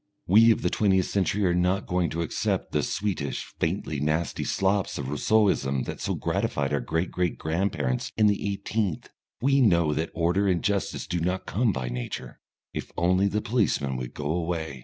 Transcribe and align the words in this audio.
We 0.25 0.49
of 0.49 0.63
the 0.63 0.71
twentieth 0.71 1.05
century 1.05 1.45
are 1.45 1.53
not 1.53 1.85
going 1.85 2.09
to 2.09 2.23
accept 2.23 2.71
the 2.71 2.81
sweetish, 2.81 3.45
faintly 3.59 3.99
nasty 3.99 4.43
slops 4.43 4.97
of 4.97 5.09
Rousseauism 5.09 5.85
that 5.85 6.01
so 6.01 6.15
gratified 6.15 6.73
our 6.73 6.79
great 6.79 7.11
great 7.11 7.37
grandparents 7.37 8.11
in 8.17 8.25
the 8.25 8.51
eighteenth. 8.51 9.09
We 9.43 9.61
know 9.61 9.93
that 9.93 10.09
order 10.15 10.47
and 10.47 10.63
justice 10.63 11.05
do 11.05 11.19
not 11.19 11.45
come 11.45 11.71
by 11.71 11.89
Nature 11.89 12.39
"if 12.73 12.91
only 12.97 13.27
the 13.27 13.43
policeman 13.43 13.95
would 13.97 14.15
go 14.15 14.25
away." 14.31 14.79